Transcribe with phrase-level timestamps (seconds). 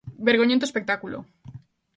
[0.27, 1.17] Vergoñento espectáculo.